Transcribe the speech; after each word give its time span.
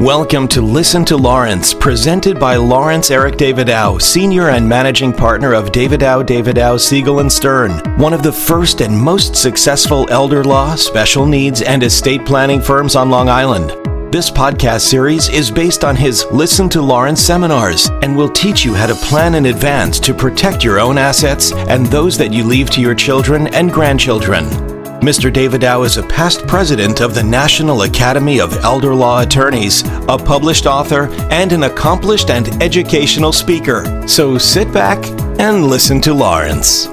Welcome 0.00 0.48
to 0.48 0.62
Listen 0.62 1.04
to 1.04 1.16
Lawrence, 1.18 1.74
presented 1.74 2.40
by 2.40 2.56
Lawrence 2.56 3.10
Eric 3.10 3.34
Davidow, 3.34 4.00
Senior 4.00 4.48
and 4.48 4.66
Managing 4.66 5.12
Partner 5.12 5.52
of 5.52 5.72
Davidow, 5.72 6.24
Davidow, 6.24 6.80
Siegel 6.80 7.20
and 7.20 7.30
Stern, 7.30 7.72
one 7.98 8.14
of 8.14 8.22
the 8.22 8.32
first 8.32 8.80
and 8.80 8.98
most 8.98 9.36
successful 9.36 10.08
elder 10.10 10.42
law, 10.42 10.74
special 10.74 11.26
needs, 11.26 11.60
and 11.60 11.82
estate 11.82 12.24
planning 12.24 12.62
firms 12.62 12.96
on 12.96 13.10
Long 13.10 13.28
Island. 13.28 13.72
This 14.10 14.30
podcast 14.30 14.88
series 14.88 15.28
is 15.28 15.50
based 15.50 15.84
on 15.84 15.96
his 15.96 16.24
Listen 16.32 16.70
to 16.70 16.80
Lawrence 16.80 17.20
seminars 17.20 17.90
and 18.00 18.16
will 18.16 18.30
teach 18.30 18.64
you 18.64 18.72
how 18.72 18.86
to 18.86 18.94
plan 18.94 19.34
in 19.34 19.46
advance 19.46 20.00
to 20.00 20.14
protect 20.14 20.64
your 20.64 20.80
own 20.80 20.96
assets 20.96 21.52
and 21.52 21.84
those 21.84 22.16
that 22.16 22.32
you 22.32 22.42
leave 22.42 22.70
to 22.70 22.80
your 22.80 22.94
children 22.94 23.48
and 23.48 23.70
grandchildren. 23.70 24.69
Mr. 25.00 25.32
Davidow 25.32 25.86
is 25.86 25.96
a 25.96 26.02
past 26.02 26.46
president 26.46 27.00
of 27.00 27.14
the 27.14 27.22
National 27.22 27.84
Academy 27.84 28.38
of 28.38 28.54
Elder 28.58 28.94
Law 28.94 29.22
Attorneys, 29.22 29.82
a 30.08 30.18
published 30.18 30.66
author, 30.66 31.08
and 31.30 31.52
an 31.52 31.62
accomplished 31.62 32.28
and 32.28 32.62
educational 32.62 33.32
speaker. 33.32 34.06
So 34.06 34.36
sit 34.36 34.70
back 34.74 35.02
and 35.40 35.68
listen 35.68 36.02
to 36.02 36.12
Lawrence. 36.12 36.84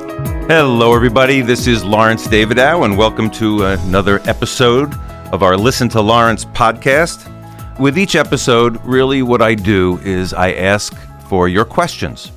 Hello, 0.47 0.95
everybody. 0.95 1.41
This 1.41 1.67
is 1.67 1.83
Lawrence 1.83 2.29
Davidow, 2.29 2.85
and 2.85 2.97
welcome 2.97 3.29
to 3.31 3.65
another 3.65 4.21
episode 4.23 4.93
of 5.33 5.43
our 5.43 5.57
Listen 5.57 5.89
to 5.89 5.99
Lawrence 5.99 6.45
podcast. 6.45 7.29
With 7.77 7.97
each 7.97 8.15
episode, 8.15 8.81
really 8.85 9.21
what 9.21 9.41
I 9.41 9.53
do 9.53 9.99
is 9.99 10.33
I 10.33 10.53
ask 10.53 10.95
for 11.27 11.49
your 11.49 11.65
questions 11.65 12.31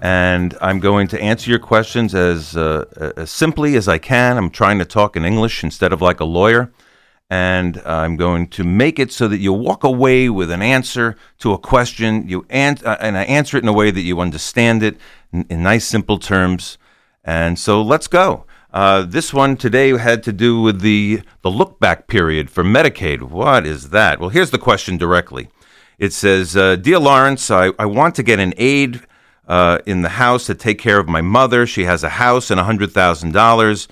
and 0.00 0.56
I'm 0.60 0.80
going 0.80 1.08
to 1.08 1.20
answer 1.20 1.50
your 1.50 1.58
questions 1.58 2.14
as, 2.14 2.56
uh, 2.56 3.12
as 3.16 3.30
simply 3.30 3.76
as 3.76 3.86
I 3.86 3.98
can. 3.98 4.38
I'm 4.38 4.50
trying 4.50 4.78
to 4.78 4.84
talk 4.84 5.16
in 5.16 5.24
English 5.24 5.62
instead 5.62 5.92
of 5.92 6.00
like 6.00 6.20
a 6.20 6.24
lawyer. 6.24 6.72
And 7.32 7.80
I'm 7.84 8.16
going 8.16 8.48
to 8.48 8.64
make 8.64 8.98
it 8.98 9.12
so 9.12 9.28
that 9.28 9.38
you 9.38 9.52
walk 9.52 9.84
away 9.84 10.28
with 10.28 10.50
an 10.50 10.62
answer 10.62 11.16
to 11.38 11.52
a 11.52 11.58
question. 11.58 12.28
You 12.28 12.44
an- 12.50 12.78
uh, 12.84 12.96
and 13.00 13.16
I 13.16 13.22
answer 13.24 13.56
it 13.56 13.62
in 13.62 13.68
a 13.68 13.72
way 13.72 13.92
that 13.92 14.00
you 14.00 14.20
understand 14.20 14.82
it 14.82 14.96
in, 15.32 15.46
in 15.48 15.62
nice, 15.62 15.84
simple 15.84 16.18
terms. 16.18 16.76
And 17.22 17.56
so 17.56 17.82
let's 17.82 18.08
go. 18.08 18.46
Uh, 18.72 19.02
this 19.02 19.32
one 19.32 19.56
today 19.56 19.96
had 19.96 20.22
to 20.24 20.32
do 20.32 20.60
with 20.60 20.80
the 20.80 21.22
the 21.42 21.50
look 21.50 21.78
back 21.80 22.06
period 22.06 22.50
for 22.50 22.64
Medicaid. 22.64 23.22
What 23.22 23.66
is 23.66 23.90
that? 23.90 24.18
Well, 24.20 24.30
here's 24.30 24.50
the 24.50 24.58
question 24.58 24.96
directly. 24.96 25.48
It 25.98 26.12
says, 26.12 26.56
uh, 26.56 26.76
"Dear 26.76 26.98
Lawrence, 27.00 27.50
I, 27.50 27.72
I 27.78 27.86
want 27.86 28.14
to 28.16 28.22
get 28.22 28.38
an 28.38 28.54
aide 28.56 29.02
uh, 29.50 29.78
in 29.84 30.02
the 30.02 30.10
house 30.10 30.46
to 30.46 30.54
take 30.54 30.78
care 30.78 31.00
of 31.00 31.08
my 31.08 31.20
mother. 31.20 31.66
She 31.66 31.84
has 31.84 32.04
a 32.04 32.08
house 32.08 32.52
and 32.52 32.60
$100,000. 32.60 33.88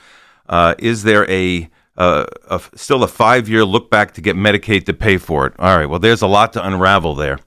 Uh, 0.49 0.75
is 0.79 1.03
there 1.03 1.29
a, 1.29 1.69
uh, 1.97 2.27
a 2.49 2.61
still 2.77 3.03
a 3.03 3.09
five 3.09 3.49
year 3.49 3.65
look 3.65 3.91
back 3.91 4.15
to 4.15 4.21
get 4.21 4.37
Medicaid 4.37 4.87
to 4.87 4.95
pay 4.95 5.19
for 5.19 5.47
it? 5.47 5.55
All 5.59 5.77
right, 5.77 5.87
well, 5.87 5.99
there's 5.99 6.23
a 6.23 6.29
lot 6.29 6.53
to 6.53 6.65
unravel 6.65 7.17
there. 7.17 7.41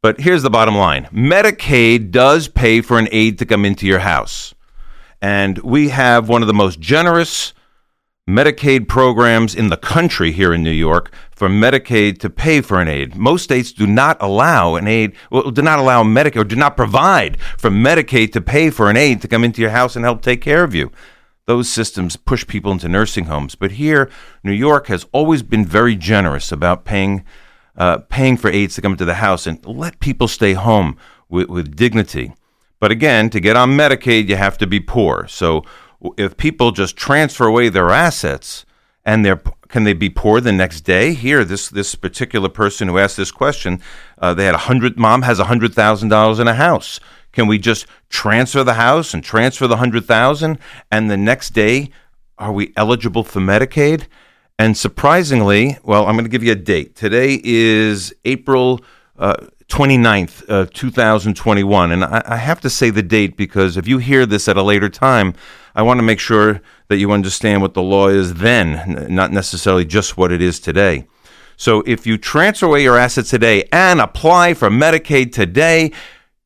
But 0.00 0.20
here's 0.20 0.44
the 0.44 0.50
bottom 0.50 0.76
line 0.76 1.08
Medicaid 1.12 2.12
does 2.12 2.46
pay 2.46 2.80
for 2.80 2.96
an 2.96 3.08
aide 3.10 3.40
to 3.40 3.44
come 3.44 3.64
into 3.64 3.88
your 3.88 3.98
house. 3.98 4.54
And 5.20 5.58
we 5.58 5.88
have 5.88 6.28
one 6.28 6.42
of 6.42 6.46
the 6.46 6.54
most 6.54 6.78
generous 6.78 7.54
Medicaid 8.28 8.86
programs 8.86 9.56
in 9.56 9.68
the 9.68 9.76
country 9.76 10.30
here 10.30 10.54
in 10.54 10.62
New 10.62 10.70
York 10.70 11.10
for 11.38 11.48
Medicaid 11.48 12.18
to 12.18 12.28
pay 12.28 12.60
for 12.60 12.80
an 12.80 12.88
aide. 12.88 13.14
Most 13.14 13.44
states 13.44 13.70
do 13.70 13.86
not 13.86 14.16
allow 14.20 14.74
an 14.74 14.88
aide, 14.88 15.12
well, 15.30 15.52
do 15.52 15.62
not 15.62 15.78
allow 15.78 16.02
Medicaid 16.02 16.40
or 16.40 16.44
do 16.44 16.56
not 16.56 16.76
provide 16.76 17.40
for 17.56 17.70
Medicaid 17.70 18.32
to 18.32 18.40
pay 18.40 18.70
for 18.70 18.90
an 18.90 18.96
aide 18.96 19.22
to 19.22 19.28
come 19.28 19.44
into 19.44 19.60
your 19.60 19.70
house 19.70 19.94
and 19.94 20.04
help 20.04 20.20
take 20.20 20.40
care 20.40 20.64
of 20.64 20.74
you. 20.74 20.90
Those 21.46 21.68
systems 21.68 22.16
push 22.16 22.44
people 22.44 22.72
into 22.72 22.88
nursing 22.88 23.26
homes. 23.26 23.54
But 23.54 23.70
here, 23.72 24.10
New 24.42 24.52
York 24.52 24.88
has 24.88 25.06
always 25.12 25.44
been 25.44 25.64
very 25.64 25.94
generous 25.94 26.50
about 26.50 26.84
paying, 26.84 27.24
uh, 27.76 27.98
paying 28.08 28.36
for 28.36 28.50
aides 28.50 28.74
to 28.74 28.82
come 28.82 28.92
into 28.92 29.04
the 29.04 29.14
house 29.14 29.46
and 29.46 29.64
let 29.64 30.00
people 30.00 30.26
stay 30.26 30.54
home 30.54 30.96
with, 31.28 31.48
with 31.48 31.76
dignity. 31.76 32.32
But 32.80 32.90
again, 32.90 33.30
to 33.30 33.38
get 33.38 33.56
on 33.56 33.76
Medicaid, 33.76 34.28
you 34.28 34.34
have 34.34 34.58
to 34.58 34.66
be 34.66 34.80
poor. 34.80 35.28
So 35.28 35.64
if 36.16 36.36
people 36.36 36.72
just 36.72 36.96
transfer 36.96 37.46
away 37.46 37.68
their 37.68 37.90
assets 37.90 38.66
and 39.08 39.24
they're 39.24 39.40
can 39.68 39.84
they 39.84 39.94
be 39.94 40.10
poor 40.10 40.40
the 40.40 40.52
next 40.52 40.82
day? 40.82 41.14
Here, 41.14 41.42
this 41.42 41.70
this 41.70 41.94
particular 41.94 42.50
person 42.50 42.88
who 42.88 42.98
asked 42.98 43.16
this 43.16 43.30
question, 43.30 43.80
uh, 44.18 44.34
they 44.34 44.44
had 44.44 44.54
a 44.54 44.66
hundred. 44.68 44.98
Mom 44.98 45.22
has 45.22 45.38
a 45.38 45.44
hundred 45.44 45.74
thousand 45.74 46.10
dollars 46.10 46.38
in 46.38 46.46
a 46.46 46.54
house. 46.54 47.00
Can 47.32 47.46
we 47.46 47.58
just 47.58 47.86
transfer 48.10 48.62
the 48.62 48.74
house 48.74 49.14
and 49.14 49.24
transfer 49.24 49.66
the 49.66 49.78
hundred 49.78 50.04
thousand, 50.04 50.58
and 50.90 51.10
the 51.10 51.16
next 51.16 51.50
day 51.50 51.90
are 52.36 52.52
we 52.52 52.72
eligible 52.76 53.24
for 53.24 53.40
Medicaid? 53.40 54.06
And 54.58 54.76
surprisingly, 54.76 55.78
well, 55.82 56.06
I'm 56.06 56.14
going 56.14 56.24
to 56.24 56.30
give 56.30 56.44
you 56.44 56.52
a 56.52 56.56
date. 56.56 56.94
Today 56.94 57.40
is 57.42 58.14
April. 58.26 58.82
Uh, 59.18 59.46
29th, 59.68 60.44
of 60.48 60.72
2021. 60.72 61.92
And 61.92 62.04
I, 62.04 62.22
I, 62.24 62.36
have 62.36 62.60
to 62.62 62.70
say 62.70 62.90
the 62.90 63.02
date 63.02 63.36
because 63.36 63.76
if 63.76 63.86
you 63.86 63.98
hear 63.98 64.24
this 64.24 64.48
at 64.48 64.56
a 64.56 64.62
later 64.62 64.88
time, 64.88 65.34
I 65.74 65.82
want 65.82 65.98
to 65.98 66.02
make 66.02 66.20
sure 66.20 66.60
that 66.88 66.96
you 66.96 67.12
understand 67.12 67.60
what 67.60 67.74
the 67.74 67.82
law 67.82 68.08
is 68.08 68.34
then, 68.34 69.06
not 69.14 69.30
necessarily 69.30 69.84
just 69.84 70.16
what 70.16 70.32
it 70.32 70.40
is 70.40 70.58
today. 70.58 71.06
So 71.56 71.82
if 71.86 72.06
you 72.06 72.16
transfer 72.16 72.66
away 72.66 72.82
your 72.82 72.96
assets 72.96 73.30
today 73.30 73.68
and 73.70 74.00
apply 74.00 74.54
for 74.54 74.70
Medicaid 74.70 75.32
today, 75.32 75.92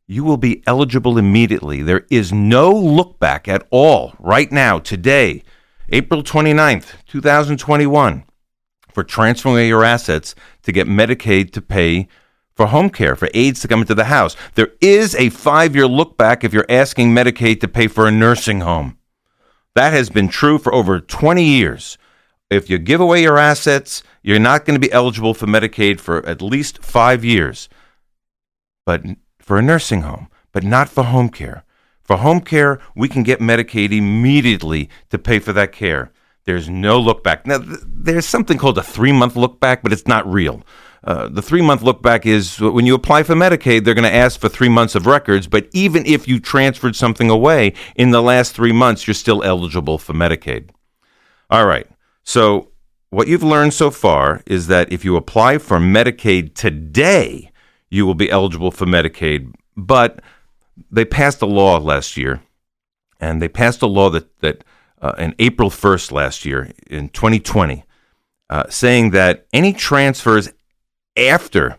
you 0.07 0.25
will 0.25 0.37
be 0.37 0.63
eligible 0.67 1.17
immediately. 1.17 1.83
There 1.83 2.07
is 2.11 2.33
no 2.33 2.73
look 2.73 3.19
back 3.19 3.47
at 3.47 3.67
all 3.71 4.15
right 4.19 4.51
now, 4.51 4.79
today, 4.79 5.43
April 5.91 6.23
29th, 6.23 6.95
2021, 7.07 8.25
for 8.93 9.05
transferring 9.05 9.55
away 9.55 9.69
your 9.69 9.85
assets 9.85 10.35
to 10.63 10.73
get 10.73 10.87
Medicaid 10.87 11.53
to 11.53 11.63
pay 11.63 12.09
for 12.55 12.67
home 12.67 12.91
care, 12.91 13.17
for 13.17 13.29
aides 13.35 13.61
to 13.61 13.69
come 13.69 13.81
into 13.81 13.95
the 13.95 14.05
house. 14.05 14.37
There 14.55 14.73
is 14.81 15.15
a 15.15 15.31
five 15.31 15.75
year 15.75 15.87
look 15.87 16.17
back 16.17 16.45
if 16.45 16.53
you're 16.53 16.67
asking 16.69 17.15
Medicaid 17.15 17.61
to 17.61 17.69
pay 17.69 17.89
for 17.89 18.07
a 18.07 18.13
nursing 18.13 18.61
home. 18.61 18.99
That 19.75 19.93
has 19.93 20.11
been 20.11 20.29
true 20.29 20.59
for 20.59 20.75
over 20.75 21.01
20 21.01 21.43
years. 21.43 21.97
If 22.51 22.69
you 22.69 22.79
give 22.79 23.01
away 23.01 23.23
your 23.23 23.39
assets, 23.39 24.03
you're 24.23 24.39
not 24.39 24.67
going 24.67 24.79
to 24.79 24.87
be 24.87 24.93
eligible 24.93 25.33
for 25.33 25.47
Medicaid 25.47 26.01
for 26.01 26.25
at 26.27 26.43
least 26.43 26.83
five 26.85 27.25
years. 27.25 27.69
But 28.85 29.03
for 29.39 29.59
a 29.59 29.63
nursing 29.63 30.03
home, 30.03 30.29
but 30.53 30.63
not 30.63 30.89
for 30.89 31.05
home 31.05 31.31
care. 31.31 31.65
For 32.03 32.19
home 32.19 32.41
care, 32.41 32.79
we 32.95 33.09
can 33.09 33.23
get 33.23 33.41
Medicaid 33.41 33.97
immediately 33.97 34.91
to 35.11 35.19
pay 35.19 35.39
for 35.39 35.53
that 35.55 35.73
care. 35.73 36.13
There's 36.45 36.69
no 36.69 36.99
look 36.99 37.23
back. 37.23 37.47
Now, 37.47 37.59
th- 37.59 37.79
there's 37.87 38.27
something 38.27 38.59
called 38.59 38.77
a 38.77 38.83
three 38.83 39.13
month 39.13 39.37
look 39.37 39.61
back, 39.61 39.83
but 39.83 39.93
it's 39.93 40.09
not 40.09 40.31
real. 40.31 40.63
Uh, 41.05 41.29
the 41.29 41.43
three 41.43 41.63
month 41.63 41.83
look 41.83 42.01
back 42.01 42.27
is 42.27 42.61
when 42.61 42.87
you 42.87 42.95
apply 42.95 43.25
for 43.25 43.35
Medicaid, 43.35 43.85
they're 43.85 43.95
going 43.95 44.09
to 44.09 44.15
ask 44.15 44.39
for 44.39 44.49
three 44.49 44.69
months 44.69 44.95
of 44.95 45.07
records. 45.07 45.49
But 45.49 45.69
even 45.73 46.07
if 46.07 46.29
you 46.29 46.39
transferred 46.39 46.95
something 46.95 47.29
away 47.29 47.75
in 47.97 48.11
the 48.11 48.23
last 48.23 48.55
three 48.55 48.73
months, 48.73 49.07
you're 49.07 49.15
still 49.15 49.43
eligible 49.43 49.99
for 49.99 50.13
Medicaid. 50.13 50.71
All 51.51 51.67
right. 51.67 51.87
So, 52.23 52.69
what 53.11 53.29
you've 53.29 53.43
learned 53.43 53.75
so 53.75 53.91
far 53.91 54.43
is 54.47 54.69
that 54.69 54.91
if 54.91 55.05
you 55.05 55.17
apply 55.17 55.59
for 55.59 55.79
Medicaid 55.79 56.55
today, 56.55 57.51
you 57.91 58.07
will 58.07 58.15
be 58.15 58.31
eligible 58.31 58.71
for 58.71 58.87
Medicaid. 58.87 59.53
But 59.77 60.23
they 60.91 61.05
passed 61.05 61.43
a 61.43 61.47
law 61.47 61.77
last 61.79 62.17
year, 62.17 62.41
and 63.21 63.43
they 63.43 63.49
passed 63.49 63.83
a 63.83 63.87
law 63.87 64.09
that, 64.11 64.39
that 64.41 64.65
uh, 65.03 65.13
in 65.19 65.35
April 65.39 65.69
1st 65.69 66.13
last 66.13 66.47
year, 66.47 66.71
in 66.89 67.11
2020, 67.11 67.85
uh, 68.49 68.65
saying 68.71 69.11
that 69.11 69.47
any 69.53 69.75
transfers 69.75 70.49
after 71.17 71.79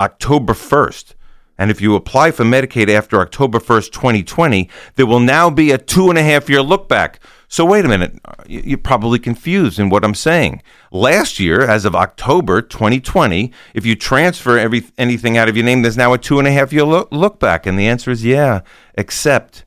October 0.00 0.52
1st, 0.52 1.14
and 1.58 1.70
if 1.70 1.80
you 1.80 1.94
apply 1.94 2.30
for 2.30 2.44
Medicaid 2.44 2.88
after 2.88 3.20
October 3.20 3.58
1st, 3.58 3.92
2020, 3.92 4.68
there 4.96 5.06
will 5.06 5.20
now 5.20 5.50
be 5.50 5.70
a 5.70 5.78
two 5.78 6.08
and 6.08 6.18
a 6.18 6.22
half 6.22 6.48
year 6.48 6.62
look 6.62 6.88
back. 6.88 7.20
So, 7.46 7.64
wait 7.66 7.84
a 7.84 7.88
minute, 7.88 8.18
you're 8.48 8.78
probably 8.78 9.18
confused 9.18 9.78
in 9.78 9.90
what 9.90 10.04
I'm 10.04 10.14
saying. 10.14 10.62
Last 10.90 11.38
year, 11.38 11.60
as 11.60 11.84
of 11.84 11.94
October 11.94 12.62
2020, 12.62 13.52
if 13.74 13.84
you 13.84 13.94
transfer 13.94 14.58
every, 14.58 14.84
anything 14.96 15.36
out 15.36 15.50
of 15.50 15.56
your 15.56 15.66
name, 15.66 15.82
there's 15.82 15.96
now 15.96 16.14
a 16.14 16.18
two 16.18 16.38
and 16.38 16.48
a 16.48 16.52
half 16.52 16.72
year 16.72 16.84
look, 16.84 17.12
look 17.12 17.38
back. 17.38 17.66
And 17.66 17.78
the 17.78 17.86
answer 17.86 18.10
is 18.10 18.24
yeah, 18.24 18.62
except 18.94 19.64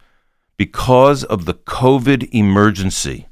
because 0.57 1.24
of 1.24 1.45
the 1.45 1.53
COVID 1.53 2.27
emergency, 2.33 3.27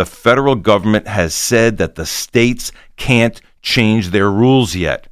the 0.00 0.06
federal 0.06 0.54
government 0.54 1.06
has 1.06 1.34
said 1.34 1.76
that 1.76 1.94
the 1.94 2.06
states 2.06 2.72
can't 2.96 3.38
change 3.60 4.08
their 4.08 4.30
rules 4.30 4.74
yet. 4.74 5.08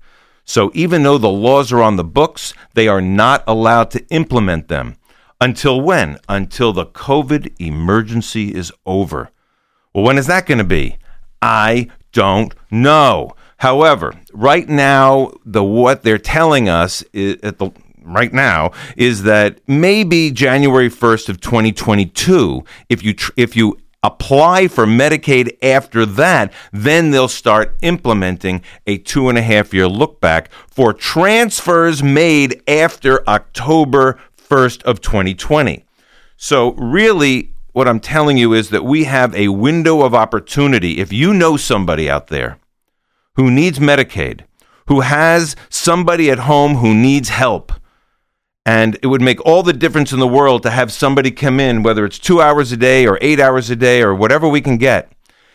So 0.47 0.71
even 0.73 1.03
though 1.03 1.19
the 1.19 1.29
laws 1.29 1.71
are 1.73 1.83
on 1.83 1.97
the 1.97 2.05
books, 2.05 2.55
they 2.73 2.89
are 2.89 3.03
not 3.03 3.45
allowed 3.47 3.91
to 3.91 4.07
implement 4.09 4.69
them. 4.69 4.97
Until 5.43 5.79
when? 5.79 6.19
Until 6.27 6.73
the 6.73 6.87
COVID 6.87 7.61
emergency 7.61 8.55
is 8.55 8.73
over. 8.87 9.29
Well, 9.93 10.05
when 10.05 10.17
is 10.17 10.27
that 10.27 10.47
going 10.47 10.57
to 10.57 10.65
be? 10.65 10.97
I 11.43 11.89
don't 12.13 12.55
know. 12.71 13.37
However, 13.59 14.15
right 14.33 14.67
now, 14.71 15.33
the 15.45 15.63
what 15.63 16.03
they're 16.03 16.17
telling 16.17 16.71
us 16.71 17.03
at 17.13 17.59
the 17.59 17.73
right 18.05 18.33
now 18.33 18.71
is 18.97 19.25
that 19.25 19.61
maybe 19.69 20.31
January 20.31 20.89
1st 20.89 21.29
of 21.29 21.43
2022, 21.43 22.65
if 22.89 23.03
you 23.03 23.13
tr- 23.13 23.33
if 23.37 23.55
you 23.55 23.77
apply 24.03 24.69
for 24.69 24.87
Medicaid 24.87 25.57
after 25.63 26.07
that, 26.07 26.53
then 26.73 27.11
they'll 27.11 27.29
start 27.29 27.77
implementing 27.83 28.63
a 28.87 28.99
two 28.99 29.29
and 29.29 29.37
a 29.37 29.43
half 29.43 29.75
year 29.75 29.89
look 29.89 30.21
back 30.21 30.51
for 30.67 30.93
transfers 30.93 32.03
made 32.03 32.63
after 32.69 33.29
October 33.29 34.19
1st 34.37 34.83
of 34.85 35.01
2020. 35.01 35.85
So 36.37 36.73
really, 36.73 37.53
what 37.73 37.89
I'm 37.89 38.01
telling 38.01 38.39
you 38.39 38.53
is 38.55 38.71
that 38.71 38.85
we 38.85 39.05
have 39.05 39.35
a 39.35 39.49
window 39.49 40.03
of 40.03 40.15
opportunity. 40.15 40.99
If 40.99 41.13
you 41.13 41.35
know 41.35 41.57
somebody 41.57 42.09
out 42.09 42.29
there 42.29 42.59
who 43.35 43.51
needs 43.51 43.79
Medicaid, 43.79 44.43
who 44.87 45.01
has 45.01 45.55
somebody 45.69 46.31
at 46.31 46.41
home 46.41 46.77
who 46.77 46.95
needs 46.95 47.29
help, 47.29 47.73
and 48.69 48.99
it 49.03 49.07
would 49.07 49.23
make 49.23 49.41
all 49.47 49.63
the 49.63 49.73
difference 49.73 50.13
in 50.13 50.19
the 50.19 50.29
world 50.29 50.63
to 50.63 50.69
have 50.69 50.93
somebody 50.93 51.31
come 51.31 51.59
in, 51.59 51.83
whether 51.83 52.05
it's 52.05 52.19
two 52.19 52.43
hours 52.43 52.71
a 52.71 52.77
day 52.77 53.07
or 53.07 53.17
eight 53.23 53.41
hours 53.41 53.71
a 53.71 53.77
day 53.77 54.03
or 54.03 54.15
whatever 54.15 54.47
we 54.47 54.61
can 54.61 54.77
get. 54.77 55.11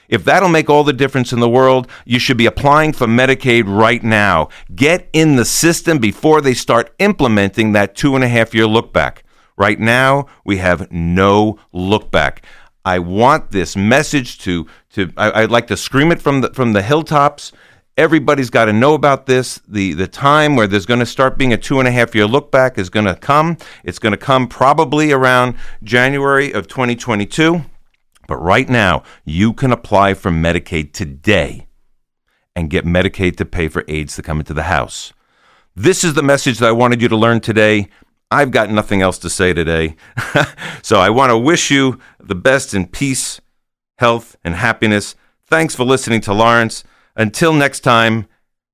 If 0.09 0.23
that'll 0.23 0.49
make 0.49 0.67
all 0.67 0.83
the 0.83 0.93
difference 0.93 1.31
in 1.31 1.39
the 1.39 1.47
world, 1.47 1.87
you 2.05 2.17
should 2.17 2.37
be 2.37 2.47
applying 2.47 2.91
for 2.91 3.05
Medicaid 3.05 3.65
right 3.67 4.03
now. 4.03 4.49
Get 4.73 5.09
in 5.13 5.35
the 5.35 5.45
system 5.45 5.99
before 5.99 6.41
they 6.41 6.55
start 6.55 6.91
implementing 6.97 7.73
that 7.73 7.95
two 7.95 8.15
and 8.15 8.23
a 8.23 8.27
half 8.27 8.55
year 8.55 8.65
look 8.65 8.91
back. 8.91 9.23
Right 9.57 9.79
now, 9.79 10.25
we 10.43 10.57
have 10.57 10.91
no 10.91 11.59
look 11.71 12.09
back. 12.09 12.43
I 12.83 12.97
want 12.97 13.51
this 13.51 13.75
message 13.75 14.39
to 14.39 14.65
to 14.93 15.13
I, 15.17 15.41
would 15.41 15.51
like 15.51 15.67
to 15.67 15.77
scream 15.77 16.11
it 16.11 16.19
from 16.19 16.41
the 16.41 16.51
from 16.51 16.73
the 16.73 16.81
hilltops 16.81 17.51
Everybody's 17.95 18.49
got 18.49 18.65
to 18.65 18.73
know 18.73 18.95
about 18.95 19.27
this. 19.27 19.61
The, 19.67 19.93
the 19.93 20.07
time 20.07 20.55
where 20.55 20.65
there's 20.65 20.87
going 20.87 20.99
to 20.99 21.05
start 21.05 21.37
being 21.37 21.53
a 21.53 21.57
two 21.57 21.77
and 21.77 21.87
a 21.87 21.91
half 21.91 22.15
year 22.15 22.25
look 22.25 22.51
back 22.51 22.79
is 22.79 22.89
going 22.89 23.05
to 23.05 23.15
come. 23.15 23.57
It's 23.83 23.99
going 23.99 24.11
to 24.11 24.17
come 24.17 24.47
probably 24.47 25.11
around 25.11 25.55
January 25.83 26.51
of 26.51 26.67
2022. 26.67 27.63
But 28.27 28.37
right 28.37 28.67
now, 28.67 29.03
you 29.25 29.53
can 29.53 29.71
apply 29.71 30.15
for 30.15 30.31
Medicaid 30.31 30.93
today 30.93 31.67
and 32.55 32.69
get 32.69 32.85
Medicaid 32.85 33.35
to 33.37 33.45
pay 33.45 33.67
for 33.67 33.83
aides 33.87 34.15
to 34.15 34.23
come 34.23 34.39
into 34.39 34.53
the 34.53 34.63
house. 34.63 35.13
This 35.75 36.03
is 36.03 36.15
the 36.15 36.23
message 36.23 36.59
that 36.59 36.69
I 36.69 36.71
wanted 36.71 37.01
you 37.01 37.07
to 37.09 37.17
learn 37.17 37.41
today. 37.41 37.89
I've 38.31 38.51
got 38.51 38.71
nothing 38.71 39.01
else 39.03 39.19
to 39.19 39.29
say 39.29 39.53
today. 39.53 39.95
so 40.81 40.99
I 40.99 41.11
want 41.11 41.29
to 41.29 41.37
wish 41.37 41.69
you 41.69 41.99
the 42.19 42.35
best 42.35 42.73
in 42.73 42.87
peace, 42.87 43.39
health, 43.97 44.35
and 44.43 44.55
happiness. 44.55 45.15
Thanks 45.45 45.75
for 45.75 45.83
listening 45.83 46.21
to 46.21 46.33
Lawrence. 46.33 46.83
Until 47.15 47.53
next 47.53 47.81
time, 47.81 48.27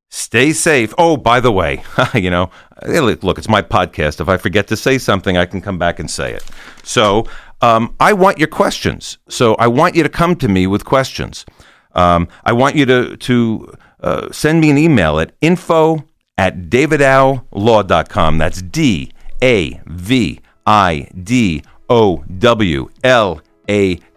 stay 0.09 0.51
safe. 0.53 0.93
Oh, 0.97 1.17
by 1.17 1.39
the 1.39 1.51
way, 1.51 1.83
you 2.13 2.29
know, 2.29 2.49
look, 2.85 3.37
it's 3.37 3.49
my 3.49 3.61
podcast. 3.61 4.19
If 4.19 4.29
I 4.29 4.37
forget 4.37 4.67
to 4.67 4.77
say 4.77 4.97
something, 4.97 5.37
I 5.37 5.45
can 5.45 5.61
come 5.61 5.77
back 5.77 5.99
and 5.99 6.09
say 6.09 6.33
it. 6.33 6.43
So 6.83 7.25
um, 7.61 7.95
I 7.99 8.13
want 8.13 8.37
your 8.37 8.47
questions. 8.47 9.17
So 9.29 9.55
I 9.55 9.67
want 9.67 9.95
you 9.95 10.03
to 10.03 10.09
come 10.09 10.35
to 10.37 10.47
me 10.47 10.67
with 10.67 10.85
questions. 10.85 11.45
Um, 11.93 12.27
I 12.45 12.53
want 12.53 12.75
you 12.75 12.85
to, 12.85 13.17
to 13.17 13.73
uh, 14.01 14.31
send 14.31 14.61
me 14.61 14.69
an 14.69 14.77
email 14.77 15.19
at 15.19 15.33
info 15.41 16.05
at 16.37 16.69
davidowlaw.com. 16.69 18.37
That's 18.37 18.61
D 18.61 19.11
A 19.41 19.81
V 19.87 20.39
I 20.65 21.09
D 21.23 21.63
O 21.89 22.23
W 22.37 22.89
L 23.03 23.41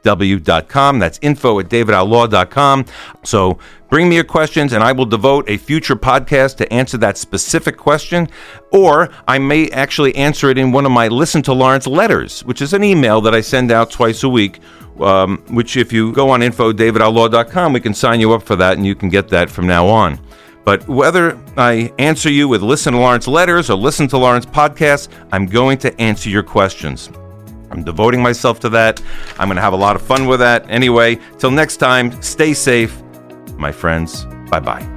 davidaw.com. 0.02 0.98
That's 0.98 1.18
info 1.22 1.58
at 1.60 1.68
davidowlaw.com. 1.68 2.86
So 3.24 3.58
bring 3.88 4.08
me 4.08 4.16
your 4.16 4.24
questions 4.24 4.72
and 4.72 4.82
I 4.82 4.92
will 4.92 5.06
devote 5.06 5.48
a 5.48 5.56
future 5.56 5.96
podcast 5.96 6.56
to 6.58 6.72
answer 6.72 6.98
that 6.98 7.18
specific 7.18 7.76
question. 7.76 8.28
Or 8.72 9.10
I 9.28 9.38
may 9.38 9.68
actually 9.70 10.14
answer 10.16 10.50
it 10.50 10.58
in 10.58 10.72
one 10.72 10.86
of 10.86 10.92
my 10.92 11.08
Listen 11.08 11.42
to 11.42 11.52
Lawrence 11.52 11.86
letters, 11.86 12.44
which 12.44 12.62
is 12.62 12.72
an 12.72 12.84
email 12.84 13.20
that 13.22 13.34
I 13.34 13.40
send 13.40 13.70
out 13.70 13.90
twice 13.90 14.22
a 14.22 14.28
week. 14.28 14.60
Um, 15.00 15.42
which, 15.48 15.78
if 15.78 15.90
you 15.90 16.12
go 16.12 16.28
on 16.28 16.42
info 16.42 16.70
davidowlaw.com, 16.70 17.72
we 17.72 17.80
can 17.80 17.94
sign 17.94 18.20
you 18.20 18.34
up 18.34 18.42
for 18.42 18.56
that 18.56 18.76
and 18.76 18.86
you 18.86 18.94
can 18.94 19.08
get 19.08 19.28
that 19.28 19.48
from 19.48 19.66
now 19.66 19.86
on. 19.86 20.20
But 20.64 20.86
whether 20.86 21.38
I 21.56 21.92
answer 21.98 22.30
you 22.30 22.46
with 22.46 22.62
Listen 22.62 22.92
to 22.92 22.98
Lawrence 22.98 23.26
letters 23.26 23.70
or 23.70 23.74
Listen 23.76 24.06
to 24.08 24.18
Lawrence 24.18 24.46
podcasts, 24.46 25.08
I'm 25.32 25.46
going 25.46 25.78
to 25.78 26.00
answer 26.00 26.28
your 26.28 26.42
questions. 26.42 27.10
I'm 27.72 27.82
devoting 27.82 28.22
myself 28.22 28.60
to 28.60 28.68
that. 28.70 29.02
I'm 29.38 29.48
going 29.48 29.56
to 29.56 29.62
have 29.62 29.72
a 29.72 29.76
lot 29.76 29.96
of 29.96 30.02
fun 30.02 30.26
with 30.26 30.40
that. 30.40 30.68
Anyway, 30.68 31.18
till 31.38 31.50
next 31.50 31.78
time, 31.78 32.20
stay 32.22 32.52
safe, 32.52 33.02
my 33.56 33.72
friends. 33.72 34.24
Bye 34.50 34.60
bye. 34.60 34.88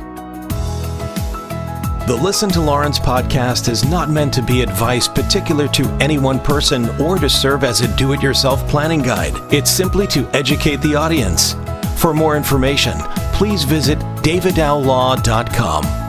The 2.05 2.15
Listen 2.15 2.49
to 2.49 2.61
Lawrence 2.61 2.99
podcast 2.99 3.67
is 3.67 3.83
not 3.83 4.11
meant 4.11 4.31
to 4.35 4.43
be 4.43 4.61
advice 4.61 5.07
particular 5.07 5.67
to 5.69 5.89
any 5.99 6.19
one 6.19 6.39
person 6.39 6.87
or 7.01 7.17
to 7.17 7.27
serve 7.27 7.63
as 7.63 7.81
a 7.81 7.87
do 7.95 8.13
it 8.13 8.21
yourself 8.21 8.67
planning 8.67 9.01
guide. 9.01 9.33
It's 9.51 9.71
simply 9.71 10.05
to 10.07 10.29
educate 10.33 10.81
the 10.81 10.95
audience. 10.95 11.55
For 11.97 12.13
more 12.13 12.37
information, 12.37 12.93
please 13.33 13.63
visit 13.63 13.97
davidowlaw.com. 14.21 16.04